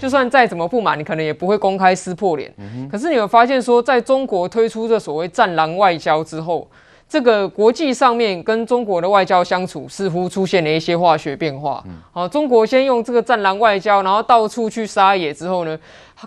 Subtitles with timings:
[0.00, 2.52] 就算再怎么不满，你可能也不会公开撕破脸。
[2.90, 6.68] 可是你有发现说，在中国推出这所谓“战狼外交”之后，
[7.08, 11.82] 这个国际上面跟中国的外交相处似乎出现了一些化学变化。
[12.12, 15.78] 好，中国先用这个“战狼外交”，然后到处去撒野之后呢，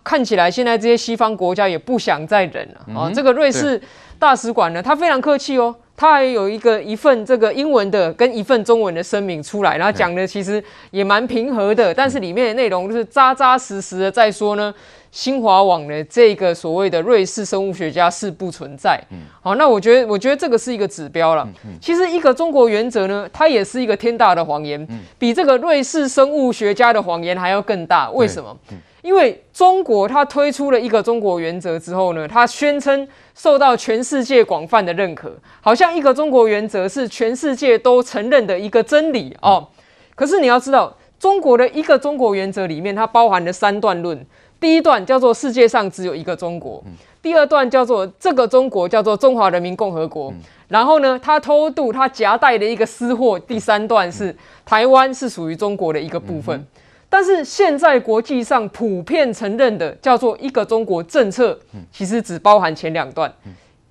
[0.03, 2.99] 看起来现在这些西方国家也不想再忍了。
[2.99, 3.81] 啊，这个瑞士
[4.17, 5.75] 大使馆呢，他非常客气哦。
[6.01, 14.73] 他还有一个一份这个英文的跟一份中文的声明出来，然后讲的其实也蛮平和的，但是里面的内容就是扎扎实实的在说呢，
[15.11, 18.99] 新华网的这个所谓的瑞士生物学家是不存在。
[19.11, 21.47] 嗯好，那我觉得我觉得这个是一个指标了。
[21.79, 24.87] 其实一个中国原则呢，它也是一个天大的谎言，
[25.19, 28.09] 比这个瑞士生物学家的谎言还要更大。
[28.09, 28.57] 为什么？
[29.01, 39.67] 因为中国它推出了一个中国原则之后呢，它宣称受到全世界广泛的认可，好像一个中国原则是全世界都承认的一个真理哦。
[40.13, 44.25] 可是你要知道，中国的一个中国原则里面，它包含了三段论。
[44.59, 46.83] 第一段叫做世界上只有一个中国，
[47.19, 50.31] 第二段叫做这个中国叫做中华人民共和国，
[50.67, 53.39] 然后呢，它偷渡它夹带的一个私货。
[53.39, 56.63] 第三段是台湾是属于中国的一个部分。
[57.11, 61.59] 但是现在国际上普遍承认的叫做一个中国政策，
[61.91, 63.29] 其实只包含前两段。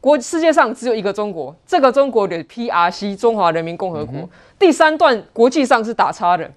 [0.00, 4.26] 国世界上只有一个中国，这个中国的 PRC 中华人民共和国。
[4.58, 6.50] 第三段国际上是打叉的，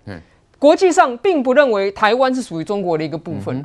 [0.57, 3.61] 国际上并不认为台湾是属于中国的一个部分。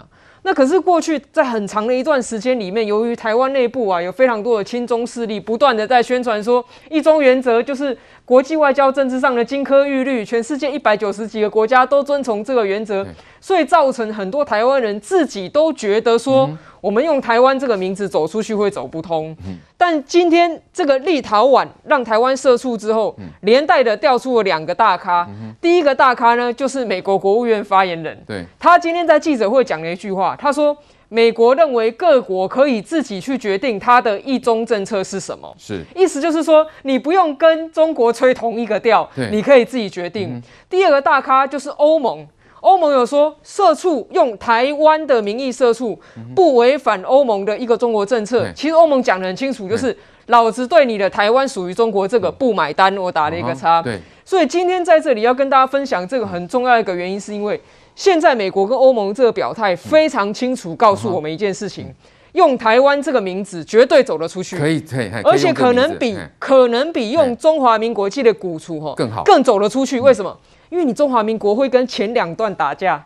[0.49, 7.95] 那可是过去在很长的一段时间里面，由于台湾内部啊有非常多的亲中势力，不断的在宣传说一中原则就是。
[8.25, 13.03] 国际外交政治上的金科玉律，全世界一百九十几个国家都遵从这个原则，
[13.41, 16.47] 所以造成很多台湾人自己都觉得说，
[16.81, 19.37] 我们用台湾这个名字走出去会走不通。
[19.77, 25.29] 但今天这个立陶宛让台湾社畜之后，连带的调出了两个大咖。
[25.61, 28.45] 第一个大咖呢，就是美国国务院发言人，对。
[28.59, 30.77] 他今天在记者会讲了一句话，他说。
[31.11, 35.83] 美国认为各国可以自己去决定它的一中政策是什么，是。
[35.97, 40.29] 意思就是说，你不用跟中国吹同一个调，你可以自己决定。
[40.35, 42.29] 嗯、第二个大咖就是欧盟，
[42.61, 45.99] 欧盟有说，社畜用台湾的名义社畜，
[46.35, 48.45] 不违反欧盟的一个中国政策。
[48.45, 49.97] 嗯、其实欧盟讲的很清楚，就是
[50.27, 53.81] 老子对你的台湾属于中国这个不买单，我打了一个叉。
[53.83, 57.61] 对，所以今天在这里要跟大家分享这个很重要的一个原因，是因为。
[57.95, 61.93] 现在美国跟欧盟这个表态非常清楚，告诉我们一件事情：
[62.31, 64.81] 用台湾这个名字绝对走得出去，可以，
[65.25, 69.99] 而且可能比可能比用中华民国记的鼓出哈更好，更走得出去。
[69.99, 70.39] 为什么？
[70.71, 73.03] 因为你中华民国会跟前两段打架，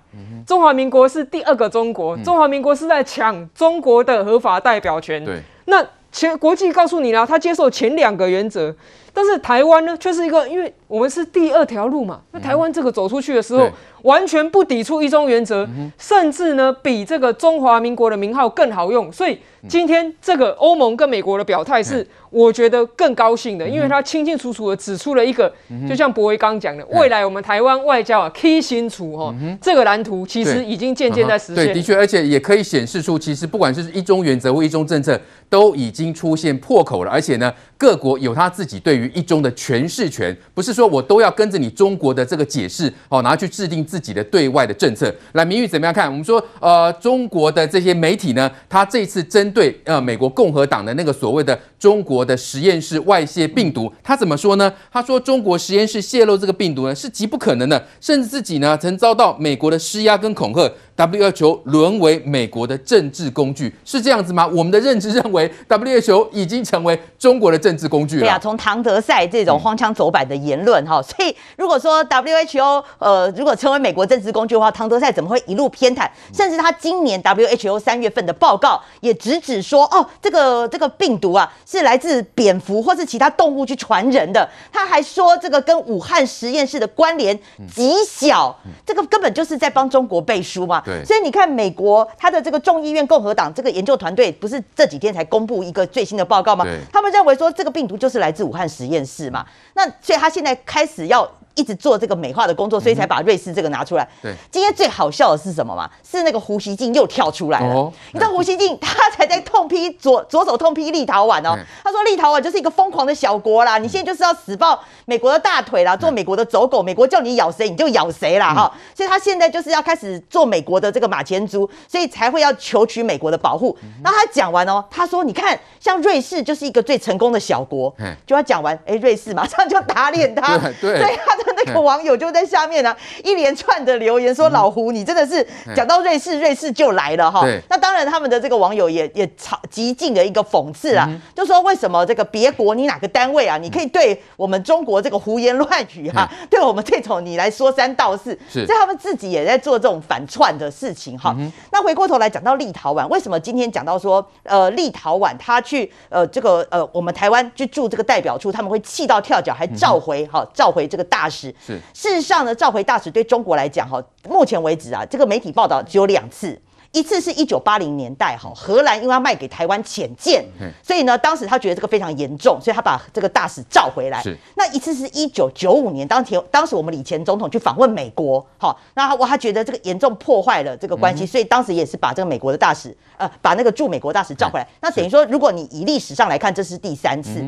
[0.46, 5.24] 中华民国是第二个中国，中华民国是在抢中国的合法代表权。
[5.24, 8.74] 对，那前国际告诉你了，他接受前两个原则。
[9.14, 12.22] 但是台湾呢，却是一个，因为我们是第二条路嘛。
[12.30, 13.68] 那台湾这个走出去的时候，
[14.04, 15.68] 完全不抵触一中原则，
[15.98, 19.12] 甚至呢，比这个中华民国的名号更好用。
[19.12, 25.52] 所以今天这个欧盟跟美国的表态是，我觉得更高兴的，因为他清清楚楚的指出了一个，
[25.86, 31.66] 就像博威刚讲的，未来我们台湾外交啊，可清楚哈，这个蓝图其实已经渐渐在实现。
[31.66, 35.20] 对，的确，而且也可以显示出，其实不管是一中原则或一中政策，
[35.50, 39.12] 都已经已经出现破口了，而且呢，各国有他自己对于。
[39.12, 45.14] 一中的诠释权，不是说我都要跟着你中国的这个解释哦，然后去制定自己的对外的政策。
[45.32, 46.10] 来，明玉怎么样看？
[46.10, 54.72] 我们说，呃，中国的这些媒体呢，他这次针对呃美国共和党的那个所谓的中国的实验室外泄病毒，他怎么说呢？
[54.90, 60.72] 他说中国实验室泄露这个病毒呢是极不可能的，甚至自己呢曾遭到美国的施压跟恐吓。
[60.96, 64.46] WHO 沦为美国的政治工具，是这样子吗？
[64.46, 68.20] 我们的认知认为，WHO 已经成为中国的政治工具了。
[68.20, 76.08] 对啊，从唐德赛这种荒腔走板的言论哈，所以如果说 WHO 呃，如果成为美国政治工具的话，唐德赛怎么会一路偏袒？
[76.34, 84.48] 甚至他今年 WHO 三月份的报告也直指说，哦，这个这个病毒啊是来自蝙蝠或是其他动物去传人的。
[84.70, 87.38] 他还说这个跟武汉实验室的关联
[87.74, 88.54] 极小，
[88.84, 90.81] 这个根本就是在帮中国背书嘛。
[90.84, 96.64] 对，所以你看，美国它的这个众议院共和党这个研究团队，不是这几天才公布一个最新的报告吗？
[96.92, 99.44] 他们认为说这个病毒就是来自武汉实验室嘛。
[99.74, 101.30] 那所以他现在开始要。
[101.54, 104.08] 一直做这个美化的工作，所以才把瑞士这个拿出来。
[104.22, 105.88] 对，今天最好笑的是什么吗？
[106.02, 107.92] 是那个胡锡进又跳出来了。
[108.12, 111.58] 你知道胡锡进他才在痛批左左手痛批立陶宛哦。
[111.84, 118.72] 他说立陶宛就是一个疯狂的小国啦，你现在就是要死抱美国的大腿啦，做美国的走狗，美国叫你咬谁你就咬谁啦哈。
[118.94, 123.76] 所以他现在就是要开始做美国的这个马前卒，所以才会要求取美国的保护。
[124.02, 127.94] 然后他讲完哦，他说你看像瑞士就是一个最成功的小国，
[128.26, 130.56] 就要讲完，哎，瑞士马上就打脸他。
[130.80, 131.41] 对，他。
[131.42, 151.36] 的那个网友就在下面呢、啊，一连串的留言说：“老胡，你真的是讲到瑞士，瑞士就来了哈。”那当然，他们的这个网友也也超极尽的一个讽刺啊，就说为什么这个别国你哪个单位啊，你可以对我们中国这个胡言乱语啊，对我们这种你来说三道四，所以他们自己也在做这种反串的事情哈。
[151.70, 161.54] 那回过头来讲到立陶宛，为什么今天讲到说呃立陶宛他去呃这个呃我们台湾去驻这个代表处，他们会气到跳脚，还召回哈召回这个大使。
[161.64, 166.60] 是事实上呢，召回大使对中国来讲哈，目前为止啊，这个媒体报道只有两次。
[166.92, 170.44] 一次是一九八零年代，哈，荷兰因为要卖给台湾潜舰，
[170.82, 174.22] 所以呢，当时他觉得这个非常严重，所以他把这个大使召回来。
[174.22, 184.68] 是，那一次是一九九五年，当前当时我们李前总统去访问美国，哈，那他他觉得这个严重破坏了这个关系，所以当时也是把这个美国的大使，呃，把那个驻美国大使召回来。
[184.82, 187.42] 那等于说，如果你以历史上来看，这是第三次。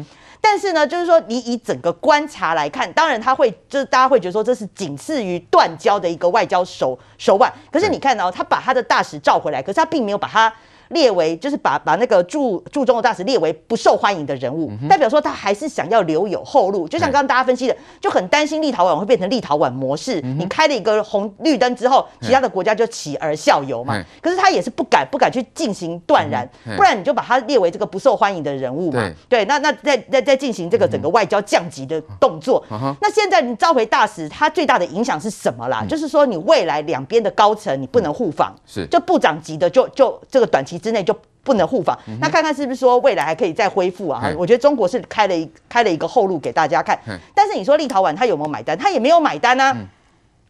[0.47, 7.51] 但是呢，就是说，你以整个观察来看，当然他会，就是大家会觉得说，这是仅次于断交的一个外交手手腕。
[7.73, 10.53] 可是你看到、哦、他把他的大使召回来，可是他并没有把他。
[10.89, 16.87] 列为就是把把那个驻驻中国大使列为不受欢迎的人物，代表说他还是想要留有后路。
[16.87, 20.21] 就像刚刚大家分析的，就很担心立陶宛会变成立陶宛模式。
[20.21, 24.03] 你开了一个红绿灯之后，其他的国家就起而效尤嘛。
[24.21, 29.11] 可是他也是不敢不敢去进行断然，不然你就把他列为这个不受欢迎的人物嘛。
[29.29, 32.63] 对，那那再再再进行这个整个外交降级的动作。
[33.01, 35.85] 那现在你召回大使，他最大的影响是什么啦？
[35.89, 40.74] 就是说你未来两边的高层你不能互访，是就部长级的就就这个短期。
[40.79, 44.33] 之内就不能互访，那看看是不是说未来还可以再恢复啊？
[44.37, 46.99] 我觉得中国是开了一开了一个后路给大家看，
[47.35, 48.77] 但是你说立陶宛他有没有买单？
[48.77, 49.77] 他也没有买单啊。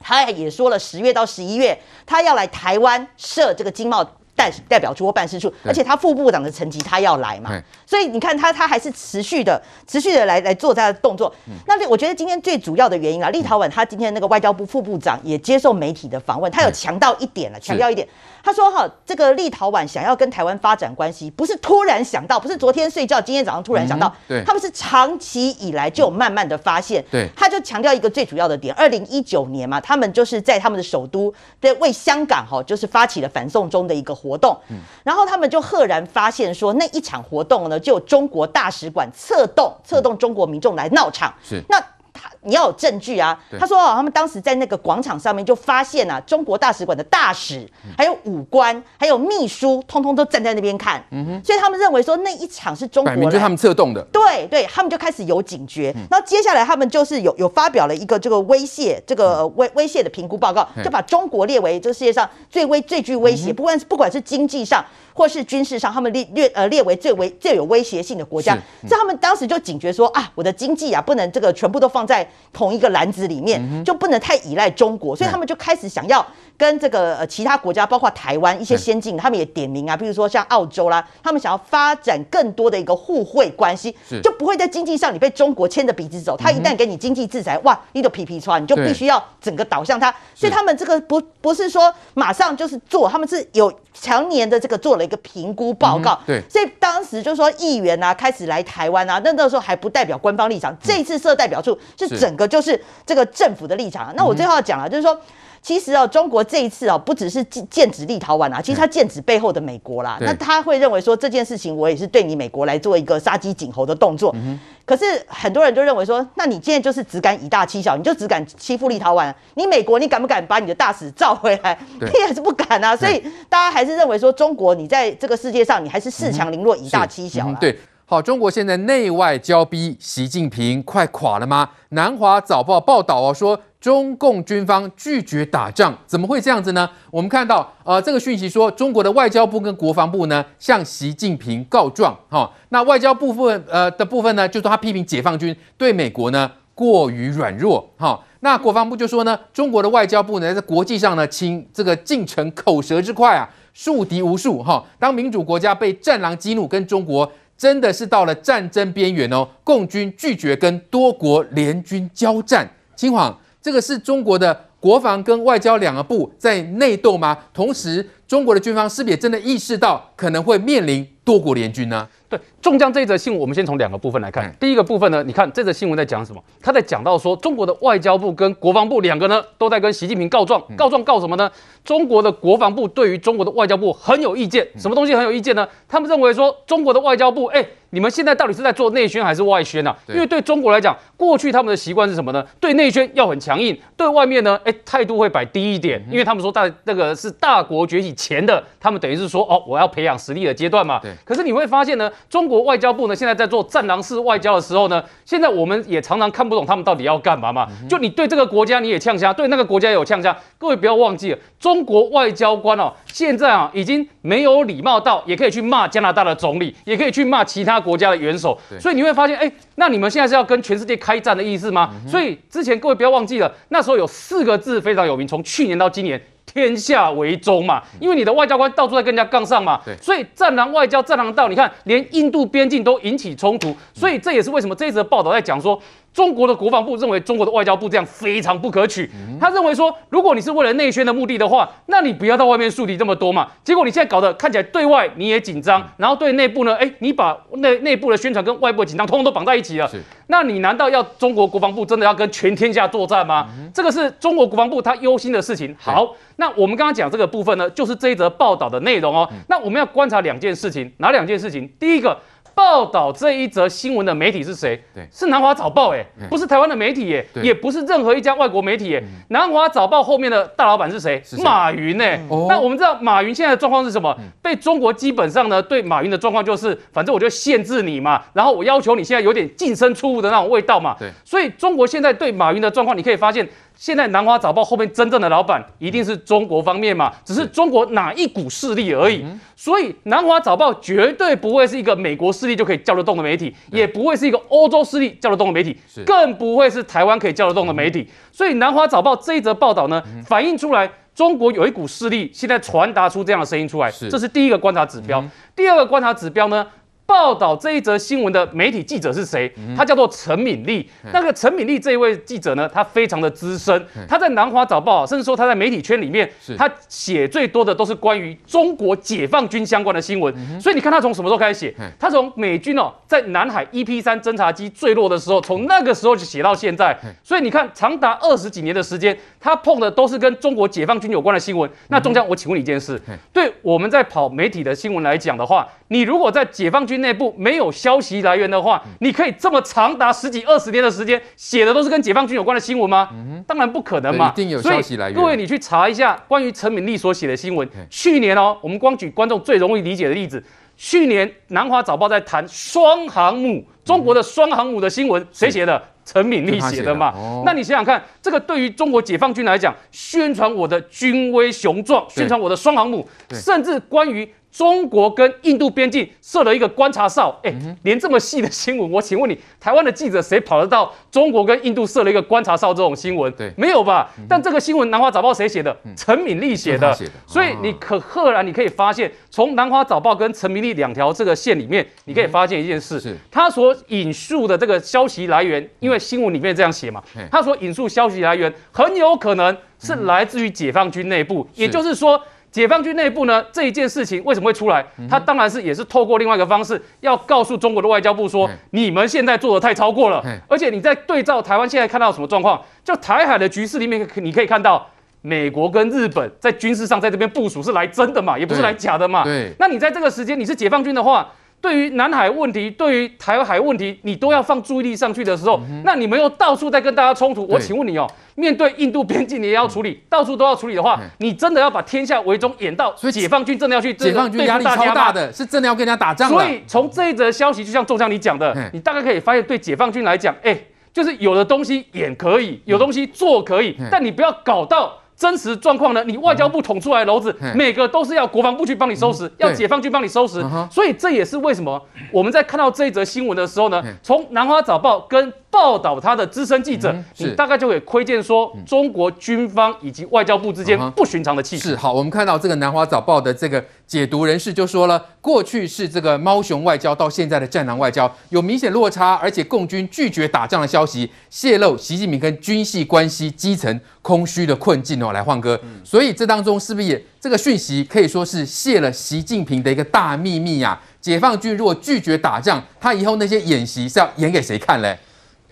[0.00, 4.06] 他也说了，十月到十一月他要来台湾设这个经贸。
[4.36, 7.52] 代代表处或办事处，而且他副部长的层级他要来嘛，
[7.94, 11.32] 所以你看他他还是持续的持续的来来做他的动作。
[11.64, 18.04] 那我觉得今天最主要的原因啊，立陶宛他今天那个外交部副部长也接受媒体的访问，他有强调一点了，强调一点，
[18.42, 31.32] 他说哈，这个立陶宛想要跟台湾发展关系，不是突然想到，不是昨天睡觉，今天早上突然想到，对，他们是长期以来就慢慢的发现，对，他就强调一个最主要的点，二零一九年嘛，他们就是在他们的首都
[31.62, 34.12] 在为香港哈，就是发起了反送中的一个。
[34.24, 34.56] 活动，
[35.02, 41.32] 然后他们就赫然发现说，那一场活动呢，就有中国大使馆策动策动中国民众来闹场。
[41.42, 41.80] 是那。
[42.16, 43.36] 他你要有证据啊！
[43.58, 51.04] 他说哦，他们当时在那个广场上面就发现啊，中国大使馆的大使、还有武官、还有秘书，通通都站在那边看。
[51.10, 54.00] 嗯哼，所以他们认为说那一场是中国，摆明就他们策动的。
[54.12, 55.92] 对对，他们就开始有警觉。
[56.08, 64.84] 然后接下来他们就是有有发表了一个这个威胁这个威威胁的评估报告，就把中国列为这个世界上最威最具威胁，不管是不管是经济上。
[65.14, 68.52] 或是军事上，他们列列呃列为最为最有威胁性的国家，
[68.82, 76.26] 所以他们当时就警觉说啊，我的经济啊不能这个全部都放在同一个篮子里面，嗯、就不能太依赖中国，所以他们就开始想要
[76.58, 95.04] 跟这个呃其他国家，包括台湾一些先进，他们也点名啊，比如说像澳洲啦，他们想要发展更多的一个互惠关系，就不会在经济上你被中国牵着鼻子走，他一旦给你经济制裁，哇，你的皮皮穿，你就必须要整个倒向他，所以他们这个不不是说马上就是做，他们是有常年的这个做了。
[95.04, 104.14] 一个评估报告，对，所以当时就说议员啊开始来台湾啊，那那时候还不代表官方立场，这一次设代表处是整个就是这个政府的立场。
[104.16, 105.14] 那我最后要讲了，就是说。
[105.60, 110.18] 其实哦，中国这一次哦，不只是剑指立陶宛啊，其实他剑指背后的美国啦。
[110.20, 114.30] 那他会认为说，这件事情，我也是对你美国来做一个杀鸡儆猴的动作。
[114.34, 119.32] 嗯、可是很多人就认为说，那你现在就是只敢以大欺小，你就只敢欺负立陶宛。
[119.54, 121.78] 你美国，你敢不敢把你的大使召回来？
[122.00, 122.94] 你也是不敢啊。
[122.94, 127.56] 所以大家还是认为说，中国你在这个世界上，你还是恃强凌弱，以大欺小、嗯嗯。
[127.60, 131.70] 对，好，中国现在内外交逼，习近平快垮了吗？
[131.90, 133.60] 南华早报报道哦，说。
[133.84, 136.88] 中共军方拒绝打仗，怎么会这样子呢？
[137.10, 163.38] 我们看到，呃，这个讯息说，中国的外交部跟国防部呢，向习近平告状，哈、那外交部分，呃的部分呢，就说他批评解放军对美国呢过于软弱，哈、那国防部就说呢，中国的外交部呢，在国际上呢，请这个进程口舌之快啊，树敌无数，哈、哦，当民主国家被战狼激怒，跟中国真的是到了战争边缘哦，共军拒绝跟多国联军交战，金黄。
[163.64, 167.34] 这个是中国的国防跟外交两个部在内斗吗？
[167.54, 172.06] 同时，中国的军方是不是也真的意识到可能会面临多国联军呢？
[172.28, 174.50] 对，中将这一则新闻，我们先从两个部分来看。
[174.58, 176.42] 第一个部分呢，你看这则新闻在讲什么？
[176.62, 181.50] 他在讲到说，中国的外交部跟国防部两个呢，都在跟习近平告状，告状告什么呢？
[181.84, 185.68] 中国的国防部对于中国的外交部很有意见，什么东西很有意见呢？
[185.86, 187.64] 他们认为说，中国的外交部，哎。
[187.90, 189.94] 你们现在到底是在做内宣还是外宣呢？
[190.08, 192.44] 因为对中国来讲，过去他们的习惯是什么呢？
[192.58, 200.98] 对内宣要很强硬，对外面呢，哎，态度会摆低一点，因为他们说大那个是大国崛起前的，他们等于是说哦，我要培养实力的阶段嘛。
[201.00, 201.12] 对。
[201.24, 207.66] 可是你会发现呢，中国外交部呢现在在做战狼式外交的时候呢，现在我们也常常看不懂他们到底要干嘛嘛。
[207.88, 210.34] 就你对这个国家你也呛声，对那个国家也有呛声。
[210.58, 218.58] 各位不要忘记了，中国外交官哦，现在啊已经没有礼貌到也可以去骂加拿大的总理，也可以去骂其他国家的元首。
[218.80, 221.90] 所以你会发现，哎，那你们现在是要跟全世界开战的意思吗？
[222.04, 235.80] 嗯、所以之前各位不要忘记了，那时候有四个字非常有名，从去年到今年，天下为中嘛，因为你的外交官到处在跟人家杠上嘛，所以战狼外交、战狼道，你看连印度边境都引起冲突，所以这也是为什么这一则报道在讲说。
[236.14, 239.10] 中国的国防部认为中国的外交部这样非常不可取。
[239.40, 243.48] 他认为说，如果你是为了内宣的目的的话，那你不要到外面树敌这么多嘛。
[243.64, 249.90] 结果你现在搞得看起来对外你也紧张，然后对内部呢，哎，你把内内部的宣传跟外部的紧张通通都绑在一起了。
[250.28, 253.48] 那你难道要中国国防部真的要跟全天下作战吗？
[253.74, 255.74] 这个是中国国防部他忧心的事情。
[255.80, 259.28] 好，那我们刚刚讲这个部分呢，就是这一则报道的内容哦。
[259.48, 261.68] 那我们要观察两件事情，哪两件事情？
[261.80, 262.16] 第一个。
[262.54, 264.82] 报道这一则新闻的媒体是谁？
[264.94, 269.02] 对，是南华早报，哎，不是台湾的媒体，耶，也不是任何一家外国媒体，耶。
[269.28, 271.20] 南华早报后面的大老板是谁？
[271.24, 272.20] 是马云，哎。
[272.48, 274.16] 那我们知道马云现在的状况是什么？
[274.40, 280.96] 被中国基本上呢，对马云的状况就是，反正我就限制你嘛，然后我要求你现在有点净身出户的那种味道嘛。
[280.98, 283.46] 对，所以中国现在对马云的状况，你可以发现。
[283.76, 287.12] 现在南华早报后面真正的老板一定是中国方面嘛？
[287.24, 289.24] 只是中国哪一股势力而已。
[289.56, 295.76] 所以南华早报绝对不会是一个美国势力就可以叫得动的媒体，也不会是一个欧洲势力叫得动的媒体，
[296.06, 298.08] 更不会是台湾可以叫得动的媒体。
[298.30, 305.24] 所以南华早报这一则报道呢，反映出来中国有一股势力现在传达出这样的声音出来，这是第一个观察指标。
[305.56, 306.66] 第二个观察指标呢？
[307.06, 309.52] 报道这一则新闻的媒体记者是谁？
[309.76, 310.88] 他叫做陈敏丽。
[311.12, 320.34] 那个陈敏丽这一位记者呢，他非常的资深，他在南华早报，甚至说他在媒体圈里面，他写最多的都是关于中国解放军相关的新闻。
[320.60, 321.74] 所以你看他从什么时候开始写？
[321.98, 326.98] 他从美军哦在南海 EP 三侦察机坠落的时候，从那个时候就写到现在。
[327.22, 331.70] 所以你看，长达二十几年的时间，他碰的都是跟中国解放军有关的新闻。
[331.88, 333.00] 那中将，我请问你一件事：
[333.32, 343.08] 对我们在跑媒体的新闻来讲的话，你如果在解放军内部没有消息来源的话，你可以这么长达十几二十年的时间写的都是跟解放军有关的新闻吗？
[343.46, 344.32] 当然不可能嘛。
[344.32, 345.14] 一定有消息来源。
[345.14, 347.68] 各位，你去查一下关于陈敏丽所写的新闻。
[347.90, 350.42] 去年哦，我们光举观众最容易理解的例子，
[350.76, 355.82] 去年南华早报在谈双航母，中国的双航母的新闻，谁写的？
[356.04, 357.14] 陈敏丽写的嘛。
[357.46, 364.28] 那你想想看，这个对于中国解放军来讲，宣传我的军威雄壮，宣传我的双航母，甚至关于。
[364.54, 373.32] 中国跟印度边境设了一个观察哨，哎，连这么细的新闻，我请问你，台湾的记者谁跑得到中国跟印度设了一个观察哨这种新闻？
[373.32, 374.08] 对，没有吧？
[374.28, 375.76] 但这个新闻南华早报谁写的？
[375.96, 376.96] 陈敏丽写的。
[377.26, 383.16] 所以你可赫然你可以发现，从南华早报跟陈敏丽两条这个线里面，你可以发现一件事，是。
[383.32, 392.22] 他所引述的这个消息来源，因为新闻里面这样写嘛，他所引述消息来源很有可能是来自于解放军内部，也就是说。
[392.54, 394.86] 解放军内部呢，这一件事情为什么会出来？
[395.10, 400.24] 他当然是也是透过另外一个方式，要告诉中国的外交部说，你们现在做的太超过了。
[400.46, 402.62] 而且你在对照台湾现在看到什么状况？
[402.84, 404.88] 就台海的局势里面，你可以看到
[405.22, 409.24] 美国跟日本在军事上在这边部署是来真的嘛，也不是来假的嘛。
[409.24, 409.52] 对。
[409.58, 411.28] 那你在这个时间你是解放军的话，
[411.64, 417.46] 对于南海问题，对于台海问题，你都要放注意力上去的时候，那你们又到处在跟大家冲突。
[417.48, 418.06] 我请问你哦。
[418.34, 426.28] 面对印度边境，你也要处理，到处都要处理的话，你真的要把天下为中演到，所以解放军真的要去，解放军压力超大的，是真的要跟人家打仗。
[426.28, 430.54] 所以从这一则消息，就像仲相你讲的，你大概可以发现，对解放军来讲，哎，
[430.92, 434.92] 就是有的东西演可以，有东西做可以，但你不要搞到。
[435.24, 436.04] 真实状况呢？
[436.04, 440.44] 你外交部捅出来的篓子，每个都是要国防部去帮你收拾，要解放军帮你收拾。
[440.70, 441.80] 所以这也是为什么
[442.12, 451.68] 我们在看到这一则新闻的时候呢，从南华早报跟报道他的资深记者，嗯、你大概就可以窥见说中国军方以及外交部之间不寻常的气势。
[451.68, 465.12] 是好，我们看到这个南华早报的这个解读人士就说了，过去是这个猫熊外交，到现在的战狼外交有明显落差，而且共军拒绝打仗的消息泄露，习近平跟军系关系基层空虚的困境哦。
[465.12, 470.82] 来，换歌，嗯、所以这当中是不是也这个讯息可以说是泄了习近平的一个大秘密呀、啊？
[471.00, 474.98] 解放军如果拒绝打仗，他以后那些演习是要演给谁看嘞？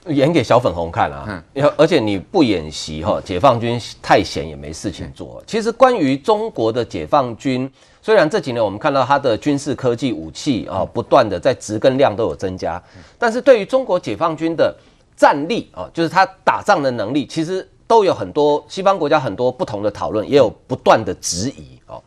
[0.07, 1.43] 演给小粉红看啊！
[1.55, 5.43] 嗯，而且你不演习哈，解放军太闲也没事情做。
[5.47, 12.83] 其实关于中国的解放军，虽然这几年我们看到它的军事科技武器啊，不断的在质跟量都有增加，
[13.17, 14.77] 但是对于中国解放军的
[15.17, 22.01] 战力啊，就是他打仗的能力，其实都有很多西方国家很多不同的讨论，也有不断的质疑啊。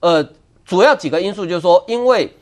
[0.00, 0.26] 呃，
[0.64, 2.32] 主要几个因素就是说，因为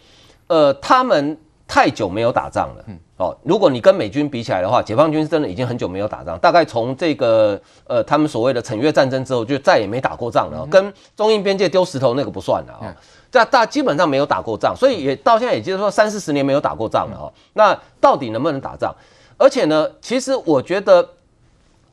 [0.47, 1.37] 呃他们
[1.79, 2.85] 太久没有打仗了。
[2.89, 10.67] 嗯哦，如果你跟美军比起来的话，解放军真的已经很久没有打仗，大概从这个呃他们所谓的惩越战争之后，就再也没打过仗了。
[10.69, 12.91] 跟中印边界丢石头那个不算了啊，
[13.31, 17.33] 这大基本上没有打过仗，所以也到现在也就是说三四十年没有打过仗了哦。
[17.53, 18.93] 那到底能不能打仗？
[19.37, 21.09] 而且呢，其实我觉得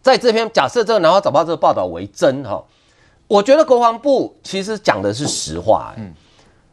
[0.01, 2.63] 在这篇假设这个南华早报这个报道为真哈，
[3.27, 6.11] 我觉得国防部其实讲的是实话，嗯，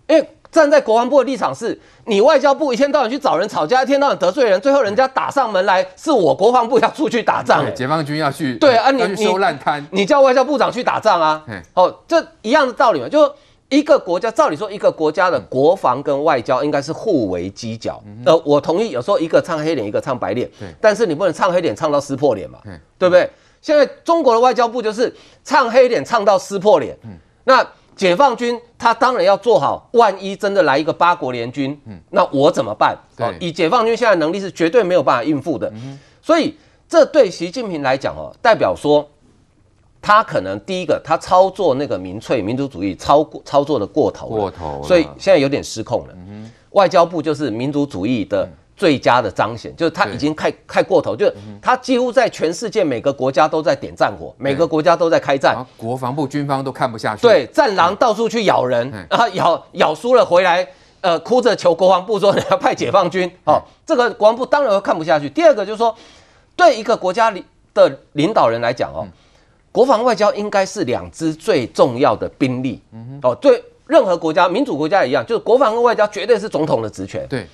[0.08, 0.26] 因为。
[0.52, 11.42] 站在国防部的立场是，你外交部一天到晚去找人吵架，一天到晚得罪人，最后人家打上门来，是我国防部要出去打仗，解放军要去对啊，你收烂摊，你你叫外交部长去打仗啊？
[11.72, 13.34] 哦，这一样的道理嘛，就
[13.70, 18.02] 一个国家，照理说一个国家的国防跟外交应该是互为犄角。
[18.26, 20.46] 呃，我同意，有时候一个唱黑脸，一个唱白脸，
[20.82, 22.58] 但是你不能唱黑脸唱到撕破脸嘛，
[22.98, 23.30] 对不对？
[23.62, 26.94] 现在中国的外交部就是唱黑脸唱到撕破脸，
[27.44, 27.66] 那。
[27.94, 32.96] 解放军他当然要做好，万一真的来一个八国联军，嗯，那我怎么办？
[33.18, 35.72] 哦，以解放军现在能力是绝对没有办法应付的，
[36.20, 36.56] 所以
[36.88, 39.08] 这对习近平来讲哦，代表说
[40.00, 46.14] 他可能第一个他操作那个民粹民族主义操操作的过头，过头，所以现在有点失控了。
[46.70, 48.48] 外交部就是民族主义的。
[48.82, 57.22] 最佳的彰显就是他已经开开过头，就是他几乎在全世界每个国家都在点战火，每个国家都在开战，国防部军方都看不下去。
[57.22, 60.66] 对，战狼到处去咬人，然后咬咬输了回来，
[61.00, 63.30] 呃，哭着求国防部说你要派解放军。
[63.44, 65.30] 哦，这个国防部当然会看不下去。
[65.30, 65.94] 第二个就是说，
[66.56, 69.06] 对一个国家里的领导人来讲哦，
[69.70, 72.82] 国防外交应该是两支最重要的兵力。
[73.22, 77.24] 哦，对任何国家民主国家一样，就是国防跟外交绝对是总统的职权。
[77.28, 77.46] 对。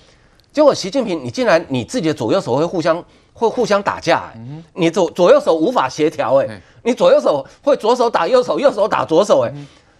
[0.52, 4.40] 结果习近平，你竟然你自己的左右手会互相会互相打架，欸，
[4.75, 9.52] 你左左右手无法协调，哎，你左右手会左手打右手，右手打左手，哎，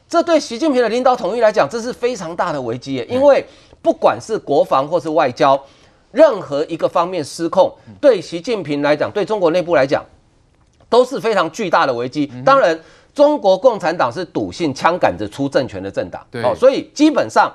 [0.09, 3.47] 这对习近平的领导统一来讲，这是非常大的危机，因为
[3.83, 5.61] 不管是国防或是外交，
[6.11, 10.05] 任何一个方面失控，对习近平来讲，对中国内部来讲，
[10.89, 12.27] 都是非常巨大的危机。
[12.45, 12.77] 当然，
[13.15, 17.53] 中国共产党是笃信枪杆子出政权的政党，哦，所以基本上。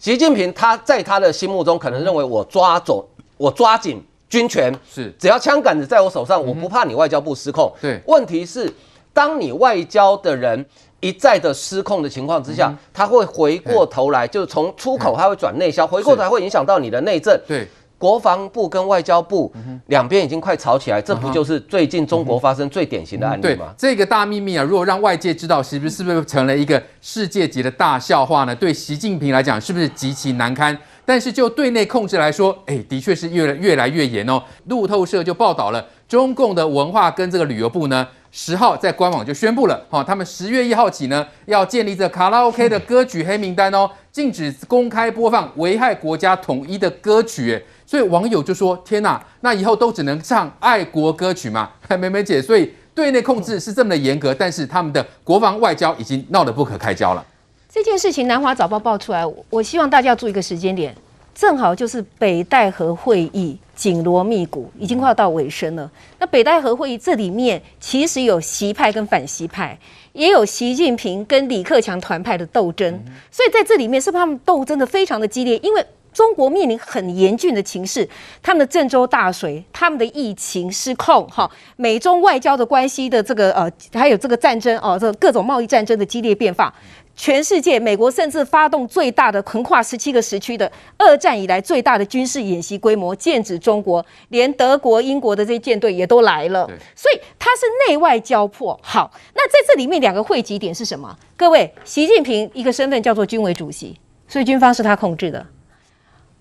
[0.00, 7.70] 习近平他在他的心目中可能认为我抓走，我抓紧军权是，只要枪杆子在我手上，我不怕你外交部失控。
[7.82, 8.72] 对，问题是
[9.12, 10.64] 当你外交的人
[11.00, 17.38] 一再的失控的情况之下，他会回过头来，就是从出口他会转内销，回过头来会影响到你的内政。
[17.46, 17.68] 对。
[18.00, 19.52] 国防部跟外交部
[19.88, 23.74] 两边已经快吵起来，这不就是最近中国发生最典型的案例吗？
[23.76, 28.56] 对，这个大秘密啊，如果让外界知道，是不是是不是成了一个世界级的大笑话呢？
[28.56, 30.74] 对习近平来讲，是不是极其难堪？
[31.04, 34.42] 但是就对内控制来说，哎，的确是越来越来越严哦。
[34.68, 47.60] 路透社就报道了，中共的文化跟这个旅游部呢，十号在官网就宣布了，哈，他们十月一号起呢，要建立这卡拉 OK 的歌曲黑名单哦，禁止公开播放危害国家统一的歌曲。
[47.84, 57.26] 所以网友就说：“天哪，那以后都只能唱爱国歌曲吗？” 梅梅姐，所以对内控制是这么的严格，但是他们的国防外交已经闹得不可开交了。
[57.68, 60.94] 这件事情南华早报爆出来，我希望大家要注意一个时间点，
[61.34, 65.90] 正好就是北戴河会议紧锣密鼓，已经快要到尾声了。
[66.18, 69.78] 那北戴河会议这里面其实有习派跟反习派，
[70.12, 75.56] 也有习近平跟李克强团派的斗争，所以在这里面是不是他们斗争的非常的激烈？
[75.62, 78.06] 因为中国面临很严峻的情势，
[78.42, 86.74] 他们的郑州大水，他们的疫情失控，哈，美中外交的关系的这个呃，还有这个战争哦，这个各种贸易战争的激烈变化，
[87.20, 98.80] 全世界，美国甚至发动最大的横跨十七个时区的二战以来最大的军事演习规模，剑指中国，连德国、英国的这些舰队也都来了，所以它是内外交迫。
[98.82, 101.14] 好，那在这里面两个汇集点是什么？
[101.36, 105.46] 各位，习近平一个身份叫做军委主席，所以军方是他控制的。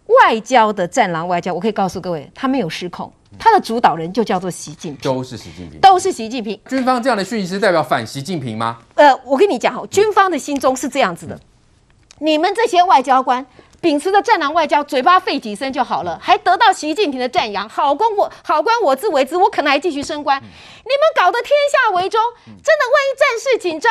[0.06, 6.60] 外交的战狼外交，我可以告诉各位，他没有失控，他的主导人就叫做习近平，都是习近平，都是习近平。
[6.68, 8.80] 军方这样的讯息是代表反习近平吗？
[8.96, 11.42] 呃，我跟你讲哦，军方的心中是这样子的，嗯、
[12.20, 13.46] 你们这些外交官。
[13.82, 20.38] 秉持着战狼外交，嘴巴废几声就好了，还得到习近平的赞扬，好官我好官我自为之，我可能还继续升官。
[20.38, 23.90] 嗯、你们搞得天下为中，真的万一战事紧张，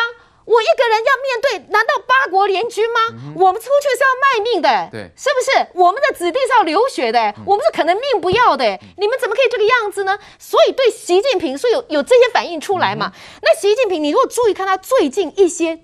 [0.48, 3.00] 我一个人要面对，难道八国联军吗？
[3.12, 5.66] 嗯、我们出去是要卖命的，对，是不是？
[5.74, 8.64] 我们的子弟是要流血的，嗯、我们是可能命不要的，
[8.96, 10.18] 你们怎么可以这个样子呢？
[10.38, 13.12] 所以对习近平所以有有这些反应出来嘛？
[13.14, 15.78] 嗯、那习近平，你如果注意看他最近一些。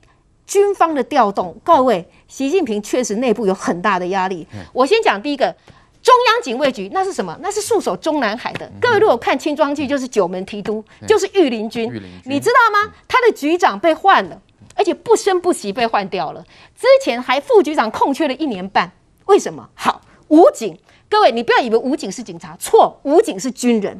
[0.46, 4.46] 军方的调动，各位，习近平确实内部有很大的压力。
[4.74, 5.46] 我先讲第一个，
[6.03, 7.35] 中央警卫局那是什么？
[7.40, 8.70] 那是戍守中南海的。
[8.79, 11.90] 各位如果看清装剧，就是九门提督，就是御林军。
[12.27, 12.92] 你知道吗？
[13.09, 14.38] 他的局长被换了，
[14.75, 16.45] 而且不声不息被换掉了。
[16.77, 18.93] 之前还副局长空缺了一年半，
[19.27, 19.69] 为什么？
[19.75, 23.99] 好，武警，各位你不要以为武警是警察，错，武警是军人。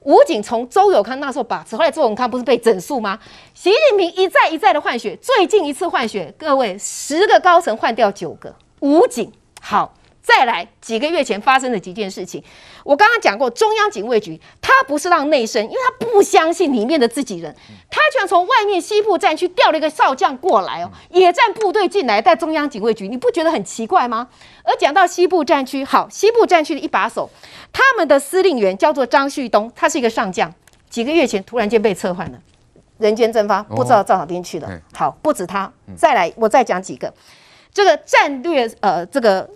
[0.00, 3.18] 武警从周永康那时候把持，后来周永康不是被整肃吗？
[3.54, 9.94] 习近平一再一再的换血，最近一次换血，各位十个高层换掉九个武警，好。
[10.24, 12.40] 再来几个月前发生的几件事情，
[12.84, 17.54] 我刚刚讲过，中央警卫局他不是让内生，因为他不相信里面的自己人，
[17.90, 24.28] 他居然从外面西部战区调了一个少将过来哦，野战部队进来带中央警卫局，你不觉得很奇怪吗？
[24.64, 27.30] 而讲到西部战区，好，西部战区的一把手，
[27.72, 30.52] 他们的司令员叫做张旭东，他是一个上将，
[30.90, 32.38] 几个月前突然间被撤换了，
[32.98, 34.68] 人间蒸发，不知道到哪边去了。
[34.92, 37.12] 好，不止他，再来，我再讲几个，
[37.72, 39.48] 这个战略呃，这个。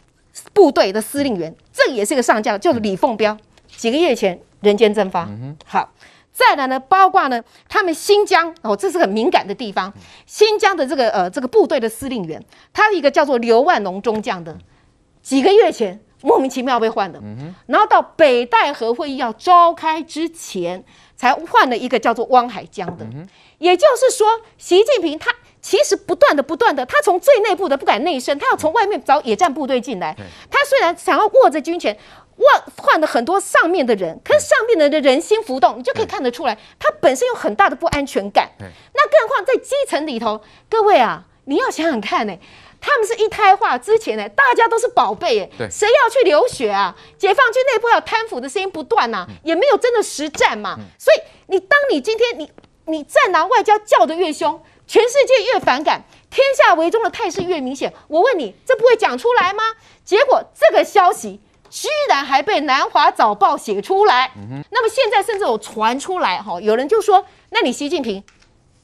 [0.52, 3.36] 部队的司令员，这个也是一个上将，就是李凤标，
[3.76, 5.28] 几个月前人间蒸发。
[5.64, 5.92] 好，
[6.32, 9.92] 再来呢，包括呢，他们新疆哦，这是很敏感的地方，
[10.26, 14.56] 新疆的这个呃这个部队的司令员，他一个叫做刘万龙中将的，
[15.22, 17.20] 几个月前莫名其妙被换的，
[17.66, 20.84] 然后到北戴河会议要召开之前，
[21.16, 23.06] 才换了一个叫做汪海江的，
[23.58, 24.26] 也就是说，
[24.58, 25.30] 习近平他。
[25.66, 30.14] 其实不断的、不断的，他从最内部的不敢内生，他要从外面找野战部队进来。
[30.48, 31.98] 他虽然想要握着军权，
[32.36, 38.48] 换换了很多上面的人，可是上面的人人心浮动，你就可以看得出来，他本身有很大的不安全感。
[38.60, 42.38] 那更何况在基层里头，各位啊，你要想想看呢，
[42.80, 46.94] 他们是一胎化之前呢，大家都是宝贝哎，谁要去流血啊？
[47.18, 50.78] 解放军内部要贪腐的声音不断呐，也没有真的实战嘛。
[50.96, 52.52] 所以你当你今天你
[52.84, 54.62] 你战狼外交叫得越凶。
[54.86, 57.92] 全世界越反感，天下为中的态势越明显。
[58.08, 59.62] 我问你，这不会讲出来吗？
[60.04, 64.30] 结果这个消息居然还被南华早报写出来。
[64.70, 68.22] 那么现在甚至有传出来，哈，有人就说：那你习近平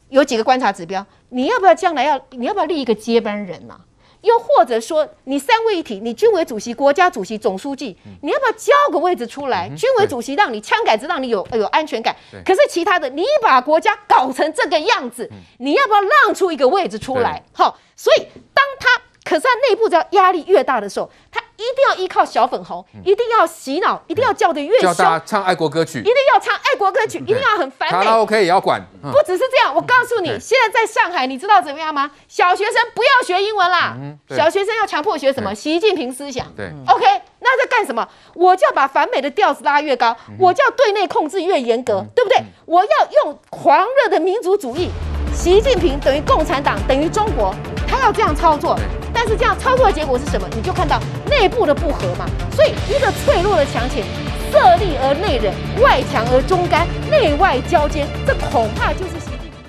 [0.08, 1.06] 有几个观察指标？
[1.28, 2.20] 你要不要将来要？
[2.30, 3.80] 你要不要立一个接班人呢、
[4.22, 9.68] 又或者说，你三位一体，你军委主席、国家主席、总书记，你要不要交个位置出来？
[9.76, 12.16] 军委主席让你枪杆子，让你有有安全感。
[12.44, 17.42] 可是其他的，你把国家搞成这个样子，你要不要让出一个位置出来？
[17.52, 18.20] 好，所以
[18.54, 21.41] 当他，可是他内部只要压力越大的时候，他。
[21.56, 27.96] 一定要依靠小粉红，一定要洗脑，一定要叫的越凶，叫大家唱爱国歌曲，一定要唱爱国歌曲，一定要很反美。
[27.96, 29.74] 卡拉 OK 也要管，不只是这样。
[29.74, 32.10] 我告诉你，现在在上海，你知道怎么样吗？
[32.28, 33.96] 小学生不要学英文啦，
[34.30, 35.54] 小学生要强迫学什么？
[35.54, 36.46] 习近平思想。
[36.56, 37.04] 对，OK，
[37.40, 38.06] 那在干什么？
[38.34, 42.42] 我就要把反美的调子拉越高，我就要对内控制越严格，对不对？
[42.66, 44.90] 我要用狂热的民族主义。
[45.34, 47.54] 习近平等于共产党，等于中国，
[47.92, 48.78] 他要这样操作。
[49.12, 50.48] 但是这样操作的结果是什么？
[50.56, 52.24] 你就看到内部的不和嘛。
[52.56, 54.02] 所以一个脆弱的强权，
[54.50, 55.52] 色厉而内荏，
[55.82, 59.12] 外强而中干，内外交煎，这恐怕就是。